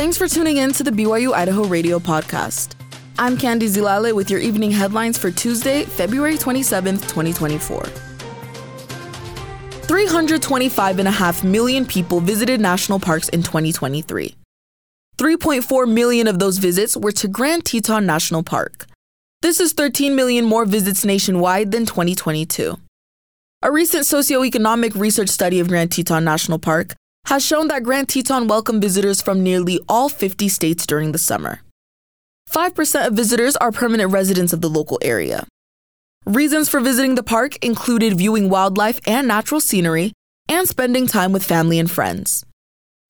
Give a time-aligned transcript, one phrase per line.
[0.00, 2.74] Thanks for tuning in to the BYU Idaho Radio Podcast.
[3.18, 7.82] I'm Candy Zilale with your evening headlines for Tuesday, February 27th, 2024.
[9.82, 14.34] 325.5 million people visited national parks in 2023.
[15.18, 18.86] 3.4 million of those visits were to Grand Teton National Park.
[19.42, 22.78] This is 13 million more visits nationwide than 2022.
[23.60, 26.94] A recent socioeconomic research study of Grand Teton National Park
[27.26, 31.60] has shown that Grand Teton welcomed visitors from nearly all 50 states during the summer.
[32.50, 35.46] 5% of visitors are permanent residents of the local area.
[36.26, 40.12] Reasons for visiting the park included viewing wildlife and natural scenery
[40.48, 42.44] and spending time with family and friends.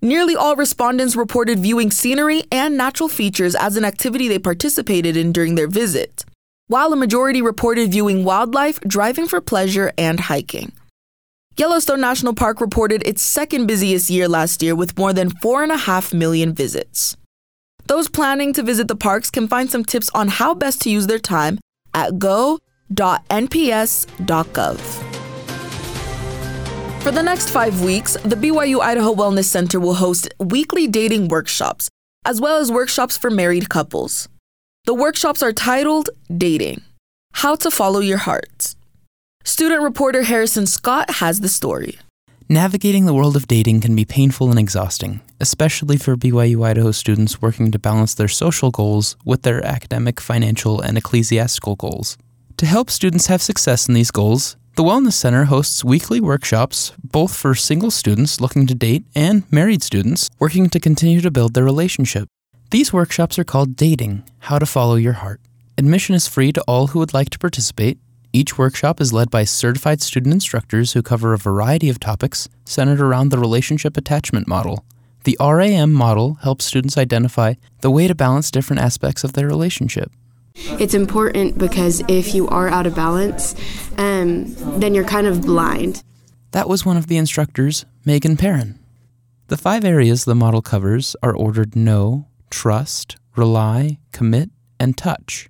[0.00, 5.32] Nearly all respondents reported viewing scenery and natural features as an activity they participated in
[5.32, 6.24] during their visit,
[6.68, 10.72] while a majority reported viewing wildlife, driving for pleasure, and hiking.
[11.58, 16.52] Yellowstone National Park reported its second busiest year last year with more than 4.5 million
[16.52, 17.16] visits.
[17.86, 21.06] Those planning to visit the parks can find some tips on how best to use
[21.06, 21.58] their time
[21.94, 22.60] at go.nps.gov.
[27.02, 31.88] For the next five weeks, the BYU Idaho Wellness Center will host weekly dating workshops,
[32.26, 34.28] as well as workshops for married couples.
[34.84, 36.82] The workshops are titled Dating
[37.32, 38.75] How to Follow Your Heart.
[39.46, 42.00] Student reporter Harrison Scott has the story.
[42.48, 47.40] Navigating the world of dating can be painful and exhausting, especially for BYU Idaho students
[47.40, 52.18] working to balance their social goals with their academic, financial, and ecclesiastical goals.
[52.56, 57.32] To help students have success in these goals, the Wellness Center hosts weekly workshops both
[57.32, 61.62] for single students looking to date and married students working to continue to build their
[61.62, 62.26] relationship.
[62.72, 65.40] These workshops are called Dating How to Follow Your Heart.
[65.78, 67.98] Admission is free to all who would like to participate,
[68.36, 73.00] each workshop is led by certified student instructors who cover a variety of topics centered
[73.00, 74.84] around the relationship attachment model.
[75.24, 80.12] The RAM model helps students identify the way to balance different aspects of their relationship.
[80.54, 83.54] It's important because if you are out of balance,
[83.96, 84.44] um,
[84.78, 86.02] then you're kind of blind.
[86.52, 88.78] That was one of the instructors, Megan Perrin.
[89.48, 95.48] The five areas the model covers are ordered know, trust, rely, commit, and touch.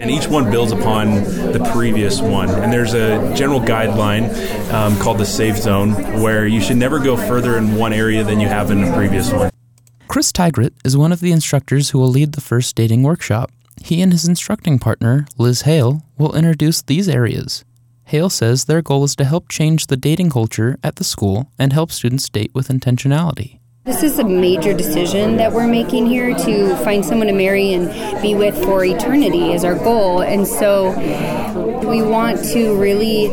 [0.00, 2.48] And each one builds upon the previous one.
[2.50, 4.32] And there's a general guideline
[4.72, 5.92] um, called the safe zone
[6.22, 9.32] where you should never go further in one area than you have in the previous
[9.32, 9.50] one.
[10.06, 13.50] Chris Tigrit is one of the instructors who will lead the first dating workshop.
[13.82, 17.64] He and his instructing partner, Liz Hale, will introduce these areas.
[18.04, 21.72] Hale says their goal is to help change the dating culture at the school and
[21.72, 23.58] help students date with intentionality.
[23.88, 27.88] This is a major decision that we're making here to find someone to marry and
[28.20, 30.20] be with for eternity is our goal.
[30.20, 30.90] And so
[31.88, 33.28] we want to really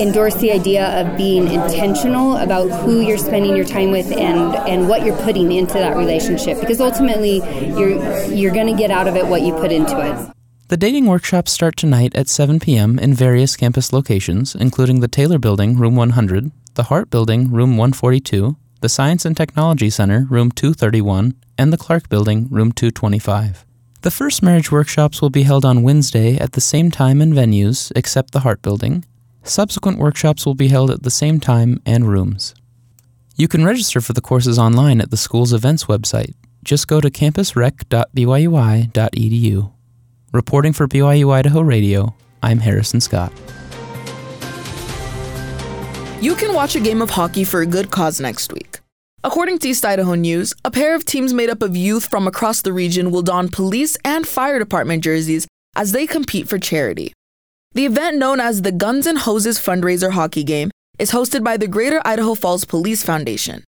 [0.00, 4.88] endorse the idea of being intentional about who you're spending your time with and, and
[4.88, 9.16] what you're putting into that relationship because ultimately you're you're going to get out of
[9.16, 10.32] it what you put into it.
[10.68, 13.00] The dating workshops start tonight at 7 p.m.
[13.00, 18.56] in various campus locations, including the Taylor Building, Room 100, the Hart Building, Room 142,
[18.80, 23.66] the Science and Technology Center, Room 231, and the Clark Building, Room 225.
[24.02, 27.90] The first marriage workshops will be held on Wednesday at the same time and venues,
[27.96, 29.04] except the Hart Building.
[29.42, 32.54] Subsequent workshops will be held at the same time and rooms.
[33.34, 36.34] You can register for the courses online at the school's events website.
[36.62, 39.72] Just go to campusrec.byui.edu.
[40.32, 43.32] Reporting for BYU Idaho Radio, I'm Harrison Scott.
[46.20, 48.80] You can watch a game of hockey for a good cause next week.
[49.22, 52.60] According to East Idaho News, a pair of teams made up of youth from across
[52.60, 55.46] the region will don police and fire department jerseys
[55.76, 57.12] as they compete for charity.
[57.74, 61.68] The event, known as the Guns and Hoses Fundraiser Hockey Game, is hosted by the
[61.68, 63.62] Greater Idaho Falls Police Foundation.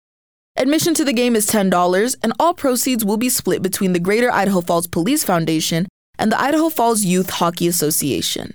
[0.56, 4.32] Admission to the game is $10, and all proceeds will be split between the Greater
[4.32, 5.86] Idaho Falls Police Foundation
[6.18, 8.54] and the Idaho Falls Youth Hockey Association.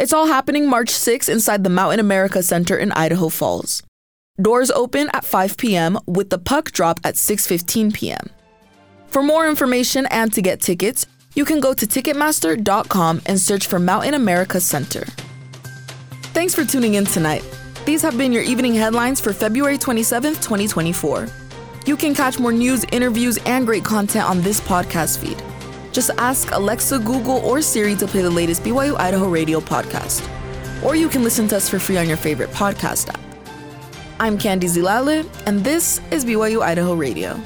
[0.00, 3.82] It's all happening March 6 inside the Mountain America Center in Idaho Falls.
[4.40, 5.98] Doors open at 5 p.m.
[6.06, 8.30] with the puck drop at 6:15 p.m.
[9.08, 13.80] For more information and to get tickets, you can go to ticketmaster.com and search for
[13.80, 15.04] Mountain America Center.
[16.32, 17.42] Thanks for tuning in tonight.
[17.84, 21.26] These have been your evening headlines for February 27th, 2024.
[21.86, 25.42] You can catch more news, interviews, and great content on this podcast feed.
[25.92, 30.28] Just ask Alexa, Google, or Siri to play the latest BYU Idaho radio podcast.
[30.84, 33.20] Or you can listen to us for free on your favorite podcast app.
[34.20, 37.40] I'm Candy Zilale, and this is BYU Idaho Radio.